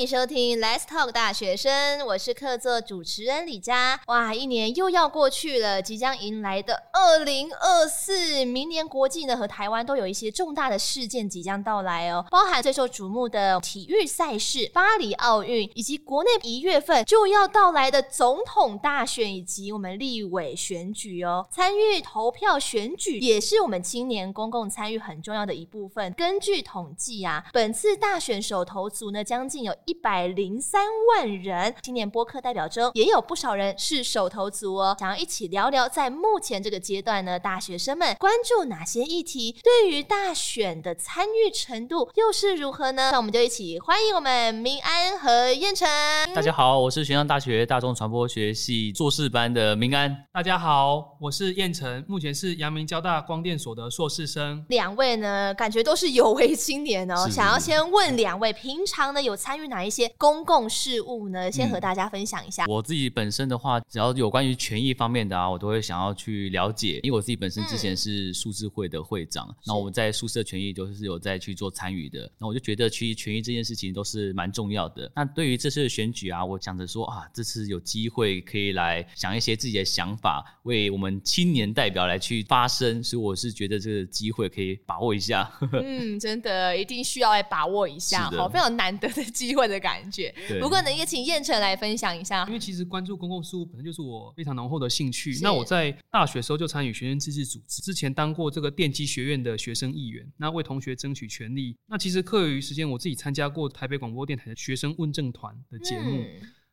[0.00, 4.00] 欢迎收听 Let's Talk 大学生，我是客座主持人李佳。
[4.06, 21.46] 哇，一年又要过去了，即将迎来的二零二四，明年国际呢和台湾都有一些重大的事件即将到来哦，包含最受瞩目的体育赛事巴黎奥运，以及国内一月份就要到来的总统大选以及我们立委选举哦。
[21.50, 26.10] 参与投票选举也是我们青年公共参与很重要的一部分。
[26.14, 34.96] 根据统计啊，本次大选首投族呢将近有百零三万人，青年播客代表中也有不少人是手头族哦。
[34.98, 39.56] 想要一起聊聊，在目前这个阶段呢，大学生们关注哪些议题？
[39.62, 43.10] 对于大选的参与程度又是如何呢？
[43.10, 45.88] 那我们就一起欢迎我们明安和彦丞。
[46.34, 50.14] 大家好，我是玄奘大学大众传播学系硕士班的明安。
[50.32, 54.64] 大家好，我是彦丞，目前是阳明交大光电所的硕士生。
[54.68, 57.28] 两位呢，感觉都是有为青年哦。
[57.28, 59.79] 想要先问两位，平常呢有参与哪？
[59.84, 62.64] 一些公共事务呢，先和大家分享一下。
[62.64, 67.00] 嗯、我自己本身的话，只要有关于权益方面的啊，我都会想要去了解。
[67.02, 72.30] 因为我自己本身之前是数字会的会长，那、嗯、我们在宿舍权益都是有在去做参与的。
[72.38, 75.10] 那我就觉得其实权益这件事情都是蛮重要的。
[75.14, 85.50] 那对于这次的选举啊，我想着说啊，这次有机会可以来想一些自己的想法，为我们青年代表来去发声，所以我是觉得这个机会可以把握一下。
[85.72, 89.69] 嗯，真的一定需要来把握一下，好，非常难得的机会。
[89.70, 92.44] 的感觉，不过呢，也请燕城来分享一下。
[92.46, 95.38] 因为其实关注公共事务本身就是我非常浓厚的兴趣。
[95.40, 101.76] 那我在大学时候就参与学生自治组织，之前当过这个电机学院的学生议员，那为同学争取权利。
[101.86, 106.20] 那其实课余时间，我自己参加过台北广播电台的学生问政团的节目。
[106.20, 106.26] 嗯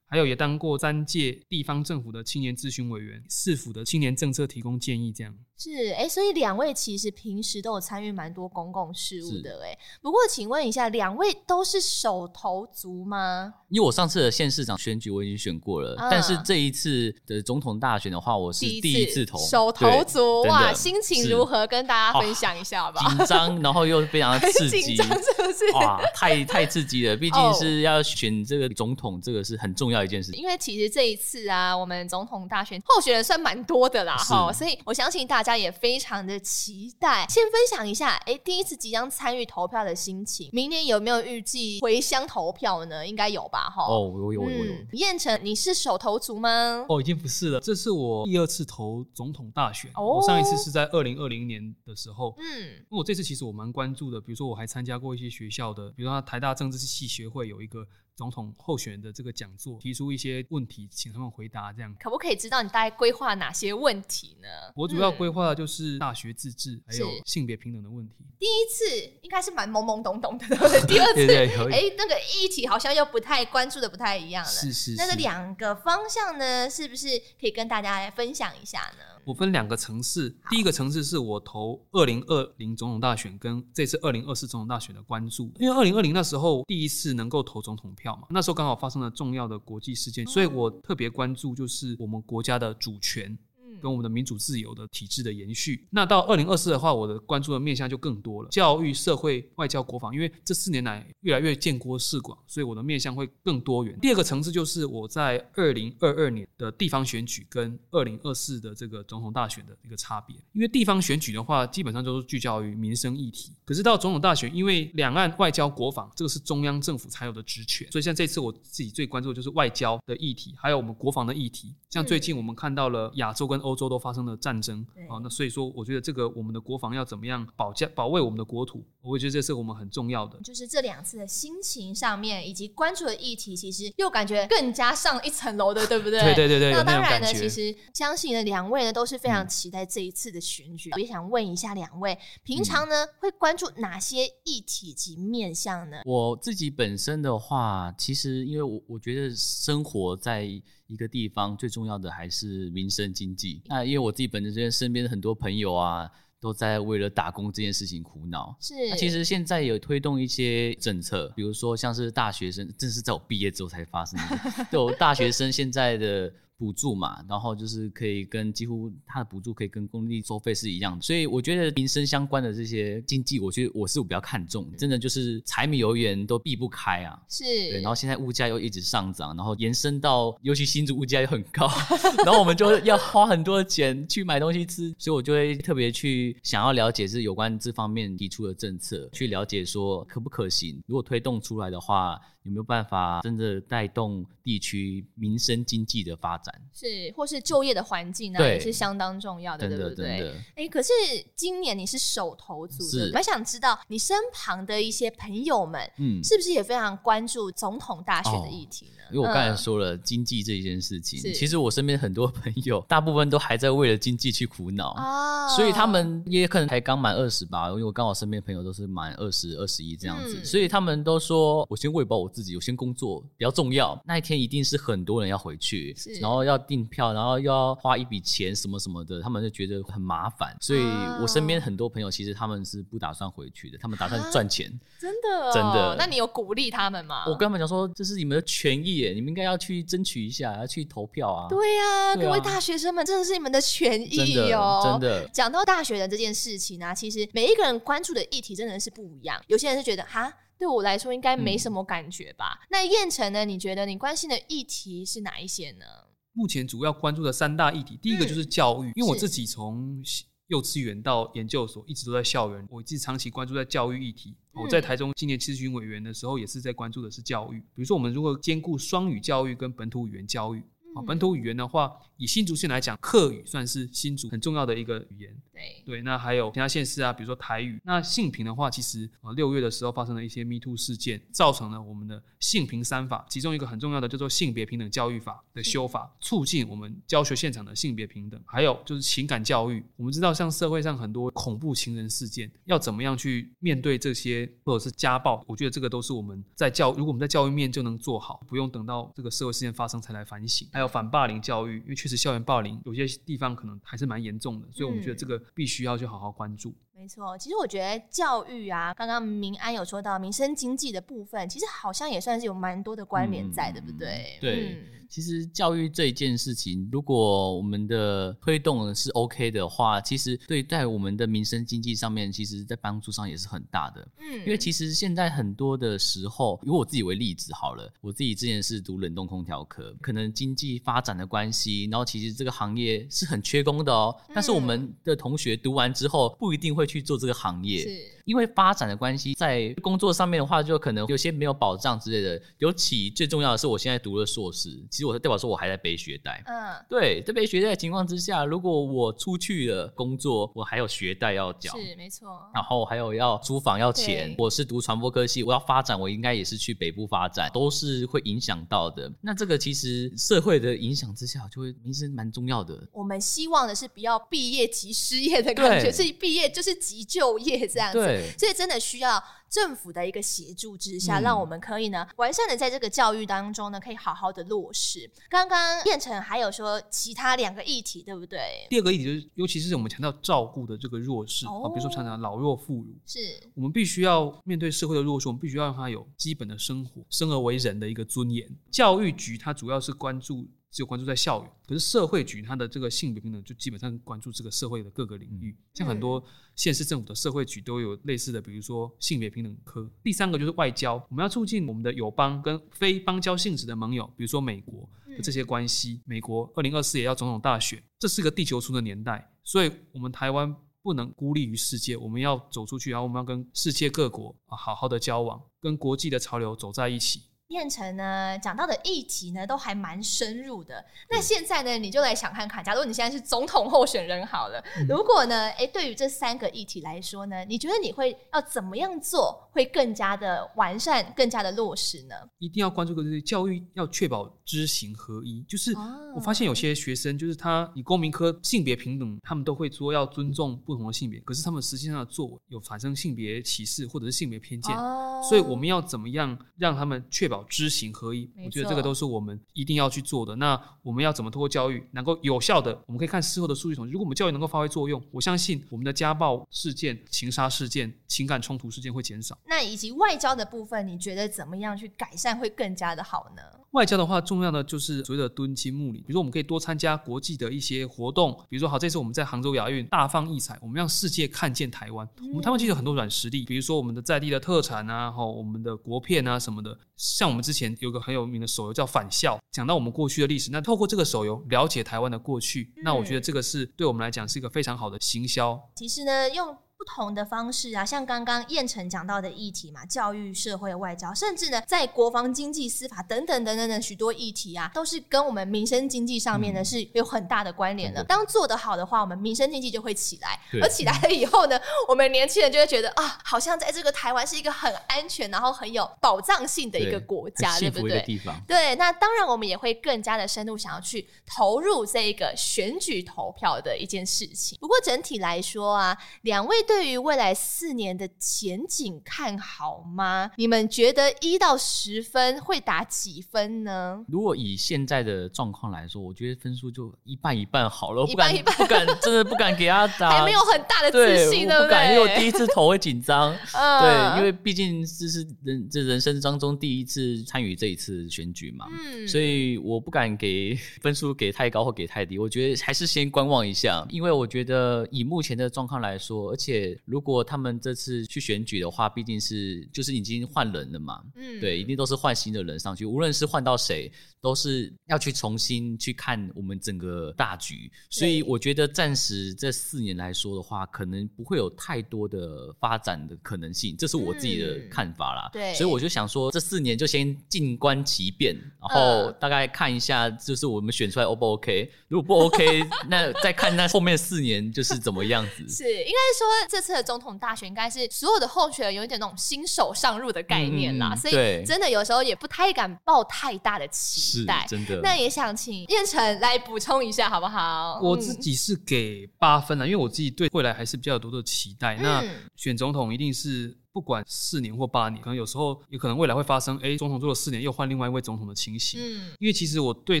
[0.08, 9.76] 还有也当过三届地方政府的青年咨询委员，市府的青年政策提供建议，这样是哎、欸，所以两位其实平时都有参与蛮多公共事务的哎。
[10.02, 13.54] 不过请问一下，两位都是手头族吗？
[13.68, 21.66] 因为我上次的县市长选举我已经选过了，嗯、但是这一次的总统大选的话，我是第一次投手头族哇，心情如何？
[21.66, 23.00] 跟大家分享一下吧。
[23.08, 25.72] 紧张，然后又非常的 刺激，紧张是不是？
[25.74, 30.32] 哇，太太刺激了，毕竟是要选这个总统，这个是很重要一件事。
[30.32, 37.24] 因为其实这一次啊，我们总统大选候选人算蛮多的啦，哈，所以我相信大家也非常的期待。
[37.28, 40.50] 先分享一下，哎，第一次即将参与投票的心情。
[40.52, 43.06] 明年有没有预计回乡投票呢？
[43.06, 43.84] 应该有吧，哈。
[43.84, 44.74] 哦，有有有有。
[44.92, 46.84] 燕城，你是手投族吗？
[46.88, 49.90] 哦，已经不是了，这是我第二次投总统大选。
[49.94, 50.16] 哦。
[50.16, 52.34] 我上一次是在二零二零年的时候。
[52.38, 52.60] 嗯。
[52.60, 57.86] 因为我这次其实我蛮关注的，比如说我还参加过一些学校的，比如说台大政治系学会有一个。
[58.16, 64.48] 总统候选人的这个讲座，提出一些问题，请他们回答，这样可不可以知道你大概规划哪些问题呢？
[64.74, 68.24] 我主要规划的就是大学自治，还有性别平等的问题。
[68.38, 70.80] 第一次应该是蛮懵懵懂懂的，对不对？
[70.88, 74.50] 第二次，哎、欸，那个议题好像又不太关注的不太一样了。
[74.50, 74.96] 是是是。
[74.96, 79.15] 那个两个方向呢，是不是可以跟大家来分享一下呢？
[79.26, 93.36] 我分两个层次，第一个层次是我投二零二零总统大选跟这次二零二四总统大选的关注，因为二零二零那时候第一次能够投总统票嘛，那时候刚好发生了重要的国际事件，所以我特别关注就是我们国家的主权。
[93.80, 95.86] 跟我们的民主自由的体制的延续。
[95.90, 100.14] 那到二零二四的话，我的关注的面向就更多了，教育、社会、外交、国防。
[100.14, 103.98] 因为这四年来越来越见多识广，所以我的面向会更多元。
[104.00, 110.36] 第二个层次就是我在二零二二年的地方选举跟二零二四的这个总统大选的一个差别。
[110.52, 121.74] 因为地方选举的话，基本上都是聚焦于民生议题，可是到总统大选，因为两岸外交、国防这个是中央政府才有的职权，所以像这次我自己最关注的就是外交的议题，还有我们国防的议题。
[121.90, 130.38] 像最近我们看到了亚洲跟欧洲都发生了战争啊，那所以说，我觉得这个我们的国防要怎么样保家保卫我们的国土，我觉得这是我们很重要的。
[130.40, 136.20] 就是这两次的心情上面，以及关注的议题，其实又感觉更加上一层楼的，对不对？
[136.34, 136.72] 对对对对。
[136.72, 140.90] 那当然呢，其实相信呢，两位呢都是非常期待这一次的选举。
[140.90, 145.98] 嗯、我也想问一下两位，平常呢、嗯、会关注哪些议题及面向呢？
[146.04, 150.50] 我自己本身的话，其实因为我我觉得生活在。
[150.88, 153.60] 一个地方最重要的还是民生经济。
[153.66, 156.08] 那因为我自己本身身边的很多朋友啊，
[156.40, 158.56] 都在为了打工这件事情苦恼。
[158.60, 158.74] 是。
[158.90, 164.66] 那其实现在有推动一些政策，比如说像是大学生，正是在我毕业之后才发生的。
[164.72, 166.32] 就大学生现在的。
[166.58, 177.20] 补助嘛，然后就是可以跟几乎它的补助可以跟公立收费是一样的，所以我觉得民生相关的这些经济，我觉得我是比较看重的，真的就是柴米油盐都避不开啊。
[177.28, 181.68] 是，对，然后现在物价又一直上涨，然后延伸到尤其新竹物价又很高，
[182.24, 192.20] 然后我们就要花很多钱去买东西吃，所以我就会特别去想要了解是有关这方面提出的政策，去了解说可不可行，如果推动出来的话。
[192.46, 196.54] 有没有办法真的带动地区民生经济的发展？
[196.72, 200.32] 是，或是就业的环境呢，也是相当重要的，对不对？
[200.54, 200.92] 哎，可是
[201.34, 208.95] 今年你是手头组的，蛮想知道你身旁的一些朋友们，嗯，是不是也非常关注总统大选的议题呢？
[209.10, 224.00] 因为我刚才说了经济这一件事情，其实我身边很多 朋友，大部分都还在为了经济去苦恼啊，所以他们也可能才刚满二十吧，因为我刚好身边朋友都是满二十二十一这样子，所以他们都说我先喂饱我自己，我先工作比较重要。
[224.04, 230.56] 那一天一定是很多人要回去，然后要订票，然后要花一笔钱什么什么的，他们就觉得很麻烦。
[230.60, 230.80] 所以
[231.20, 234.72] 我身边很多朋友其实他们是不打算回去的，他们打算赚钱。
[234.98, 235.96] 真的，真的。
[235.98, 237.24] 那你有鼓励他们吗？
[237.26, 241.48] 我跟他们讲说，这是你们的权益耶，你们应该要去争取一下，要去投票啊。
[241.48, 244.98] 对呀，各位大学生们，真的是你们的权益哦。
[245.00, 245.28] 真的。
[245.28, 249.42] 讲到大学的这件事情呢，其实每一个人关注的议题真的是不一样。
[249.46, 250.32] 有些人是觉得哈。
[250.58, 252.58] 对我来说应该没什么感觉吧？
[252.62, 253.44] 嗯、那燕城呢？
[253.44, 255.84] 你觉得你关心的议题是哪一些呢？
[256.32, 260.02] 目前主要关注的三大议题，第一个就是教育，嗯、因为我自己从
[260.48, 264.34] 幼稚园到研究所一直都在校园，我自己长期关注在教育议题。
[264.52, 270.62] 嗯、我在台中青年咨询委员的时候，也是在关注的是教育，比如说我们如何兼顾双语教育跟本土语言教育。
[271.02, 275.36] 本土语言的话，以新竹县来讲，客语算是新竹很重要的一个语言。
[275.52, 277.80] 对对，那还有其他县市啊，比如说台语。
[277.84, 288.40] 那性平的话，其实啊六月的时候发生了一些 Me Too 事件，造成了我们的性平三法，其中一个很重要的叫做性别平等教育法的修法，促进我们教学现场的性别平等。
[288.44, 300.68] 还有就是情感教育，我们知道像社会上很多恐怖情人事件，要怎么样去面对这些，或者是家暴，我觉得这个都是我们在教，如果我们在教育面就能做好，不用等到这个社会事件发生才来反省。
[300.72, 300.85] 还有。
[300.86, 306.74] 反霸凌教育，因为确实校园霸凌有些地方可能还是蛮严重的，所以我们觉得这个必须要去好好关注。
[306.96, 314.38] 没错，其实我觉得教育啊，刚刚民安有说到民生经济的部分，其实好像也算是有蛮多的关联在，对不对？
[314.40, 314.82] 对。
[315.08, 324.08] 其实教育这一件事情，如果我们的推动是 OK 的话，其实对在我们的民生经济上面，其实在帮助上也是很大的。
[324.18, 334.12] 嗯，因为其实现在很多的时候，以我自己为例子好了，我自己之前是读冷冻空调科，可能经济发展的关系，然后其实这个行业是很缺工的哦。
[334.34, 342.40] 但是我们的同学读完之后，不一定会去做这个行业，是因为发展的关系，在工作上面的话，就可能有些没有保障之类的。
[342.58, 344.70] 尤其最重要的是，我现在读了硕士。
[344.90, 346.42] 其实我代表说，我还在背学贷。
[346.46, 352.28] 嗯，对，在背学贷的情况之下，如果我出去了工作，我还有学贷要缴，是没错。
[352.54, 354.34] 然后还有要租房要钱。
[354.38, 359.10] 我是读传播科系，我要发展，我应该也是去北部发展，都是会影响到的。
[359.20, 362.88] 那这个其实社会的影响之下，就会民生蛮重要的。
[362.92, 367.98] 我们希望的是不要毕业即失业的感觉，对是毕业就是即就业这样子。
[367.98, 369.22] 对，所以真的需要。
[369.48, 375.08] 政府的一个协助之下，让我们可以呢完善的在这个教育当中呢，可以好好的落实。
[375.30, 378.66] 刚刚变成还有说其他两个议题，对不对？
[378.68, 388.44] 第二个议题就是，尤其是我们强调照顾的这个弱势啊，比如说常常老弱妇孺，是我们必须要面对社会的弱势，我们必须要让他有基本的生活，生而为人的一个尊严。
[388.72, 390.48] 教育局它主要是关注。
[390.70, 396.22] 只有关注在校园，可是社会局它的这个性别平等就基本上关注这个社会的各个领域，像很多
[396.54, 399.90] 县市政府的社会局都有类似的，比如说性别平等科。
[400.02, 406.02] 第三个就是外交，我们要促进我们的友邦跟非邦交性质的盟友，比如说美国的这些关系。
[406.04, 417.22] 美国二零二四也要总统大选，这是个地球村的年代，所以我们台湾不能孤立于世界，我们要走出去，然后我们要跟世界各国啊好好的交往，跟国际的潮流走在一起。
[417.48, 420.84] 彦丞呢讲到的议题呢都还蛮深入的。
[421.08, 432.14] 那现在呢，你就来想看看，假如你现在是总统候选人好了，嗯、如果呢，哎，对于这三个议题来说呢，你觉得你会要怎么样做会更加的完善、更加的落实呢？
[432.38, 435.42] 一定要关注个就是教育要确保知行合一。
[435.48, 435.72] 就是
[436.14, 444.76] 我发现有些学生，就是他以公民科性别平等，他们都会说要尊重不同的性别，可是他们实际上的作为有产生性别歧视或者是性别偏见。
[444.76, 447.44] 哦、所以我们要怎么样让他们确保？
[447.48, 450.34] 知行合一，我觉得这个都是我们一定要去做的。
[450.36, 452.78] 那我们要怎么通过教育能够有效的？
[452.86, 453.92] 我们可以看事后的数据统计。
[453.92, 459.36] 如果我们教育能够发挥作用，我相信我们的家暴事件、情杀事件、情感冲突事件会减少。
[459.46, 463.42] 那以及外交的部分，你觉得怎么样去改善会更加的好呢？
[463.76, 466.02] 外交的话，重要的就是所谓的敦亲睦邻。
[466.02, 468.32] 比如说，我们可以多参加国际的一些活动。
[468.48, 472.08] 比如说，好，这次我们在杭州亚运大放异彩，我们让世界看见台湾。
[472.30, 476.76] 我们台湾其实有很多软实力，比如说我们的在地的特产啊，哈，我们的国片啊什么的。
[476.96, 480.50] 像我们之前有个很有名的手游叫《返校》，讲到我们过去的历史。
[480.50, 485.60] 那透过这个手游了解台湾的过去，那我觉得这个是对我们来讲是一个非常好的行销。
[485.76, 498.04] 其实呢，用不同的方式啊，像刚刚燕城讲到的议题嘛，教育、社会、外交，甚至呢，在国防、经济、司法等等等等等许多议题啊，都是跟我们民生经济上面呢是有很大的关联的。
[498.04, 508.02] 当做得好的话，我们民生经济就会起来，而起来了以后呢，我们年轻人就会觉得啊，好像在这个台湾是一个很安全，然后很有保障性的一个国家，对，对不对？
[508.02, 508.38] 地方。
[508.46, 514.58] 对，那当然我们也会更加的深入想要去投入这个选举投票的一件事情。
[514.60, 520.30] 不过整体来说啊，两位对于未来四年的前景看好吗？
[520.36, 524.04] 你们觉得一到十分会打几分呢？
[524.08, 553.90] 如果以现在的状况来说，我觉得分数就一半一半好了，一半一半，不敢，不敢真的不敢给他 打，还没有很大的自信，对，我不敢，因为我第一次投会紧张， 嗯、对，因为毕竟这是人这人生当中第一次参与这一次选举嘛，嗯，所以我不敢给 分数给太高或给太低，我觉得还是先观望一下，因为我觉得以目前的状况来说，而且如果他们这次去选举的话，毕竟是就是已经换人了嘛，嗯，对，一定都是换新的人上去，无论是换到谁，
[554.26, 565.30] 都是要去重新去看我们整个大局，所以我觉得暂时这四年来说的话，可能不会有太多的发展的可能性，这是我自己的看法啦。
[565.32, 571.70] 嗯、对，所以我就想说，这四年就先静观其变，然后大概看一下，就是我们选出来 O 不 OK？
[571.86, 575.48] 如果不 OK， 那再看那后面四年就是怎么样子。
[575.48, 584.46] 是，应该说这次的总统大选，应该是所有的候选人有一点那种新手上路的概念啦，嗯、所以真的有时候也不太敢抱太大的期待。
[584.48, 584.80] 真的。
[584.80, 587.80] 那也想请燕城来补充一下，好不好？
[587.82, 591.76] 我自己是给八分了，因为我自己对未来还是比较有多的期待。
[591.76, 592.04] 嗯、那
[592.36, 593.56] 选总统一定是。
[593.76, 598.80] 不管四年或八年，可能有时候也可能未来会发生，哎，总统做了四年又换另外一位总统的情形。
[598.80, 600.00] 嗯，因为其实我对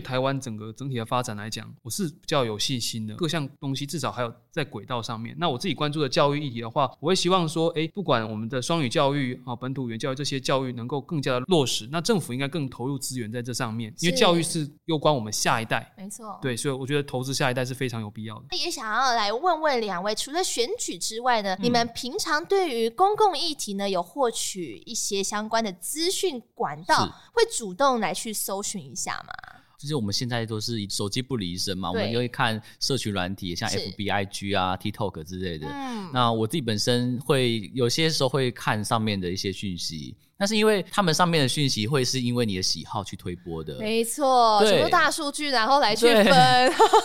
[0.00, 3.14] 台湾整个整体的发展来讲，我是比较有信心的。
[3.16, 5.36] 各项东西至少还有在轨道上面。
[5.38, 15.92] 那我自己关注的教育议题的话，我会希望说，哎，不管我们的双语教育啊、本土语言教育这些教育能够更加的落实，那政府应该更投入资源在这上面，因为教育是攸关我们下一代。
[15.98, 16.38] 没错。
[16.40, 18.56] 对，所以我觉得投资下一代是非常有必要的。
[18.56, 29.32] 也想要来问问两位，除了选举之外呢，嗯、你们平常对于公共议题呢有获取取一些相关的资讯管道，会主动来去搜寻一下吗？
[29.78, 35.66] 就是我们现在都是手机不离身嘛，我们就会看社群软体，像 F B I G 啊、是 TikTok 之类的。
[35.70, 40.16] 嗯，那我自己本身会有些时候会看上面的一些讯息。
[40.38, 46.24] 那是因为他们上面的讯息会是因为你的喜好去推播的，没错，对什么大数据然后来去分，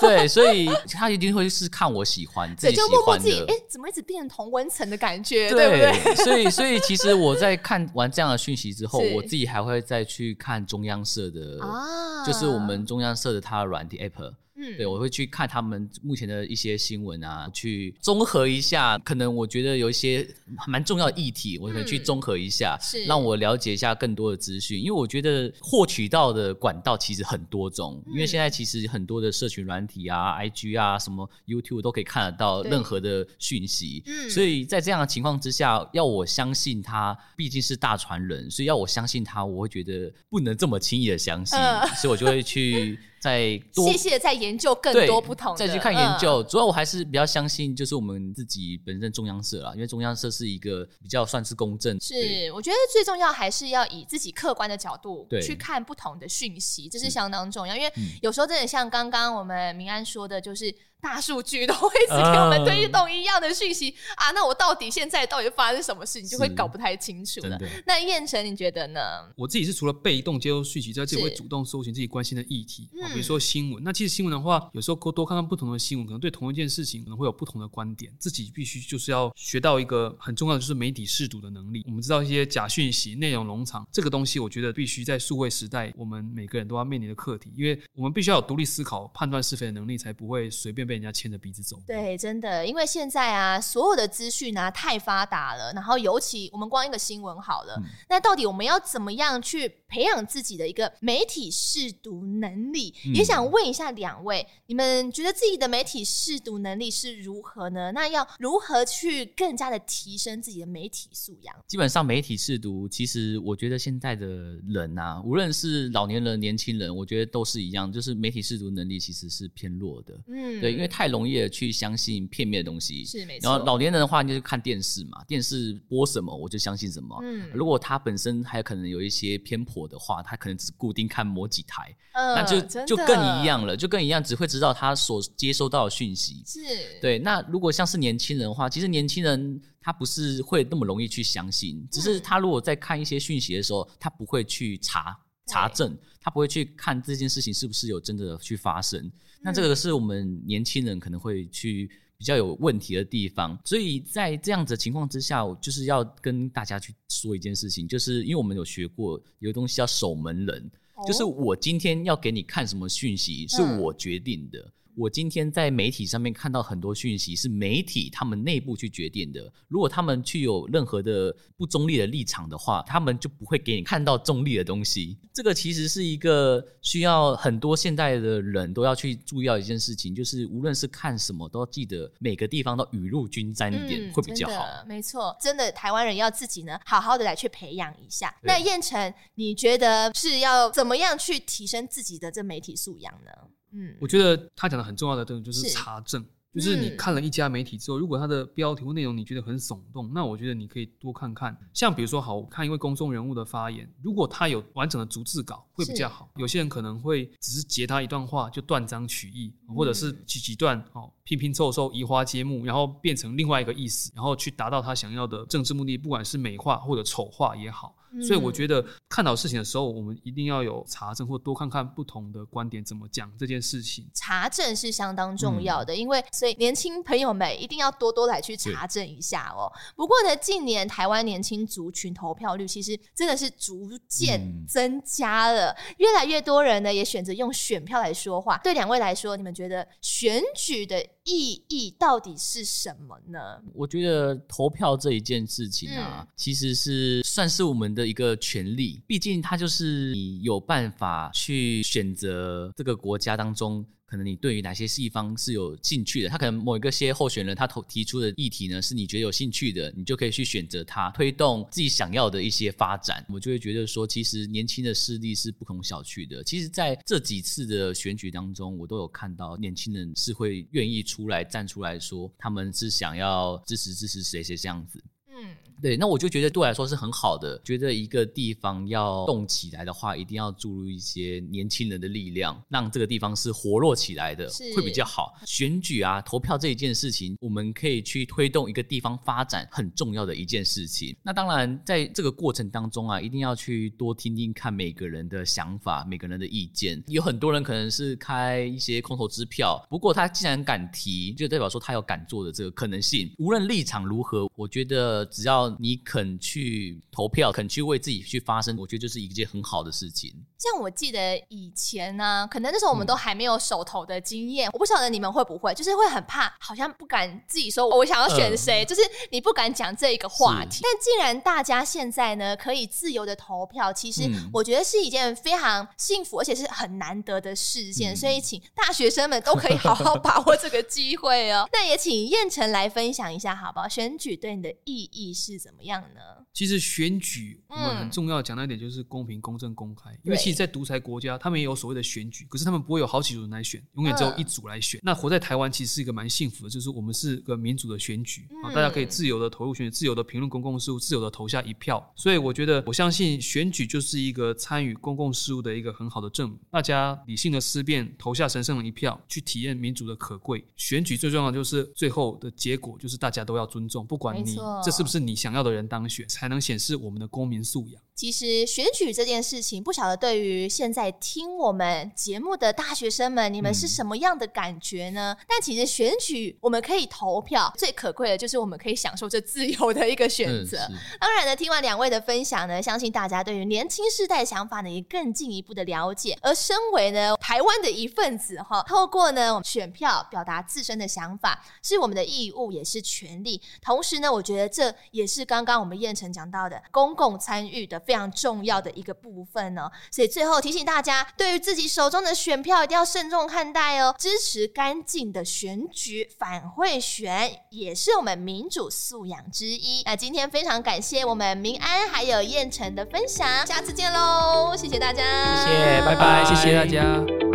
[0.02, 6.16] 对，对，所以他一定会是看我喜欢自己喜欢的，就默默自己哎，怎么一直变成同温层的感觉，对，不对？
[6.26, 14.34] 所以，所以其实我在看完这样的讯息之后， 我自己还会再去看中央社的，啊，就是我我们中央设的它的软体 App。
[14.62, 18.98] 嗯，对，我会去看他们目前的一些新闻啊，去综合一下。
[19.00, 20.28] 可能我觉得有一些
[20.68, 24.80] 蛮重要的议题，我可能去综合一下，嗯、是让我了解一下更多的资讯。
[24.80, 34.04] 因为我觉得获取到的管道其实很多种，嗯、因为现在其实很多的社群软体啊、IG 啊、什么 YouTube 都可以看得到任何的讯息。
[34.06, 43.00] 嗯，所以在这样的情况之下，要我相信他毕竟是大传人，所以要我相信他，我会觉得不能这么轻易的相信，呃、所以我就会去。
[43.22, 46.42] 再多细细的再研究更多不同的，再去看研究。
[46.42, 52.02] 嗯、主要我还是比较相信，就是我们自己本身中央社啦，因为中央社是一个比较算是公正。
[52.02, 57.76] 是，我觉得最重要还是要以自己客观的角度去看不同的讯息，这是相当重要。
[57.76, 60.74] 因为有时候真的像刚刚我们明安说的，就是。
[61.02, 67.58] 大数据都会一直给我们推动一样的讯息、嗯、啊，那我到底现在到底发生什么事，你就会搞不太清楚了。
[67.86, 69.00] 那燕城，你觉得呢？
[69.36, 73.84] 我自己是除了被动接收讯息之外，自己会主动搜寻自己关心的议题啊，嗯、比如说新闻。
[73.84, 78.14] 那其实新闻的话，有时候多多看看不同的新闻，可能对同一件事情可能会有不同的观点。
[78.20, 81.84] 自己必须就是要学到一个很重要的，就是媒体试读的能力。
[81.88, 91.78] 我们知道一些假讯息、内容农场这个东西，我觉得必须在数位时代，我们每个人都要面临的课题，因为我们必须要有独立思考、判断是非的能力，才不会随便被人家牵着鼻子走。
[91.88, 102.94] 对，真的，因为现在啊，所有的资讯啊太发达了，然后尤其我们光一个新闻好了，嗯、那到底我们要怎么样去培养自己的一个媒体试读能力？
[103.06, 107.92] 嗯、也想问一下两位，你们觉得自己的媒体试读能力是如何呢？
[107.92, 111.56] 那要如何去更加的提升自己的媒体素养？
[111.68, 114.28] 基本上媒体试读，其实我觉得现在的
[114.68, 120.20] 人啊，无论是老年人、年轻人，我觉得都是一样，就是媒体试读能力其实是偏弱的。
[120.28, 123.06] 嗯，对，因因为太容易的去相信片面的东西。
[123.06, 123.48] 是没错。
[123.48, 127.16] 然后老年人的话，就是看电视嘛，电视播什么我就相信什么。
[127.22, 136.44] 嗯，如果他本身还有可能有一些偏颇的话，他可能只固定看某几台，呃、那就就更一样了，就更一样，只会知道他所接收到的讯息。
[136.46, 136.60] 是
[137.02, 137.20] 对。
[137.20, 145.18] 那如果像是年轻人的话，其实年轻人他不是会那么容易去相信，只是他如果在看一些讯息的时候，他不会去查。
[145.48, 149.02] 查证，他不会去看这件事情是不是有真的去发生。
[149.02, 149.12] 嗯、
[149.42, 151.92] 那这个是我们年轻人可能会去
[152.22, 153.58] 比较有问题的地方。
[153.66, 164.60] 所以在这样子的情况之下，我就是要跟大家去说一件事情，就是因为我们有学过有个东西叫守门人，哦、就是我今天要给你看什么讯息，是我决定的。
[164.60, 169.52] 嗯我今天在媒体上面看到很多讯息，是媒体他们内部去决定的。
[169.68, 175.18] 如果他们去有任何的不中立的立场的话，他们就不会给你看到中立的东西。
[175.34, 184.66] 这个其实是一个需要很多现代的人都要去注意到一件事情，就是无论是看什么，都要记得每个地方都雨露均沾一点，会比较好。
[184.66, 188.36] 嗯、没错，真的台湾人要自己呢，好好的来去培养一下。
[188.44, 193.32] 那彦丞，你觉得是要怎么样去提升自己的这媒体素养呢？
[193.74, 201.58] 嗯，我觉得他讲的很重要的东西就是查证，是就是你看了一家媒体之后，如果他的标题或内容你觉得很耸动，那我觉得你可以多看看。
[201.74, 206.30] 像比如说，好，我看一位公众人物的发言，如果他有完整的逐字稿，会比较好。
[206.36, 217.96] 有些人可能会只是截他一段话就断章取义，或者是几几段哦拼拼凑凑移花接木，然后变成另外一个意思，然后去达到他想要的政治目的，不管是美化或者丑化也好。
[218.20, 224.06] 所以我觉得看到事情的时候，我们一定要有查证，或多看看不同的观点怎么讲这件事情。
[224.14, 229.72] 查证是相当重要的，因为所以年轻朋友们一定要多多来去查证一下哦。
[229.96, 238.58] 不过呢，近年台湾年轻族群投票率其实真的是逐渐增加了，越来越多人呢也选择用选票来说话。
[238.58, 243.62] 对两位来说，你们觉得选举的意义到底是什么呢？
[243.74, 249.02] 我觉得投票这一件事情啊，嗯、其实是算是我们的一个权利。
[249.06, 253.86] 毕竟它就是你有办法去选择这个国家当中。
[254.12, 263.26] 可能你对于哪些地方是有兴趣的，他可能某一个些候选人他投提出的议题呢，是你觉得有兴趣的，你就可以去选择他，推动自己想要的一些发展。
[263.30, 266.44] 我就会觉得说，其实年轻的势力是不可小觑的。
[266.44, 275.02] 其实在这几次的选举当中，我都有看到年轻人是会愿意出来站出来说，他们是想要支持支持谁谁这样子。
[275.34, 277.58] 嗯，对，那我就觉得对我来说是很好的。
[277.64, 285.34] 觉得一个地方要动起来的话，一定要注入一些年轻人的力量，让这个地方是活络起来的，是会比较好。
[285.46, 291.16] 选举啊，投票这一件事情，我们可以去推动一个地方发展很重要的一件事情。
[291.24, 297.02] 那当然，在这个过程当中啊，一定要去多听听看每个人的想法，每个人的意见。
[297.08, 303.34] 有很多人可能是开一些空头支票，不过他既然敢提，就代表说他有敢做的这个可能性。
[303.40, 305.21] 无论立场如何，我觉得。
[305.26, 310.34] 只要你肯去投票，肯去为自己去发声，我觉得就是一件很好的事情。
[310.58, 320.82] 像我记得以前呢，可能那时候我们都还没有手头的经验，嗯、我不晓得你们会不会，就是会很怕，好像不敢自己说我想要选谁，呃、就是你不敢讲这一个话题。
[320.84, 331.68] 但既然大家现在呢可以自由的投票，其实我觉得是一件非常幸福而且是很难得的事件，嗯、所以请大学生们都可以好好 把握这个机会哦。
[331.74, 333.88] 那也请燕城来分享一下好不好？
[333.88, 335.22] 选举对你的意义。
[335.22, 336.22] 意是怎么样呢？
[336.54, 340.10] 其实选举我们很重要讲到一点就是公平、公正、公开。
[340.24, 345.00] 因为其实，在独裁国家，他们也有所谓的选举，可是他们不会有好几组人来选，永远只有一组来选。
[345.04, 352.12] 那活在台湾其实是一个蛮幸福的，就是我们是个民主的选举啊，大家可以自由的投入选举，自由的评论公共事务，自由的投下一票。
[352.16, 356.58] 所以我觉得，我相信选举就是一个参与公共事务的一个很好的证明。
[356.70, 360.66] 大家理性的思辨，投下神圣的一票，去体验民主的可贵。
[360.78, 368.04] 选举最重要的就是最后的结果，就是大家都要尊重，不管你这是是不是你想要的人当选，才能显示我们的公民素养。
[368.22, 375.36] 其实选举这件事情，不晓得对于现在听我们节目的大学生们，你们是什么样的感觉呢？
[375.40, 380.78] 嗯、但其实选举我们可以投票，最可贵的就是我们可以享受这自由的一个选择。
[380.92, 386.38] 嗯、当然呢，听完两位的分享呢，相信大家对于年轻世代想法呢也更进一步的了解。
[386.44, 393.60] 而身为呢台湾的一份子哈，透过呢我们选票表达自身的想法，是我们的义务，也是权利。
[393.82, 398.00] 同时呢，我觉得这也是刚刚我们燕城讲到的公共参与的。
[398.12, 410.04] 非常重要的一个部分呢，所以最后提醒大家，对于自己手中的选票一定要慎重看待哦，支持干净的选举，反贿选也是我们民主素养之一。
[410.04, 415.24] 那今天非常感谢我们明安还有燕城的分享，下次见喽，谢谢大家，
[415.66, 417.51] 谢谢，拜拜，谢谢大家。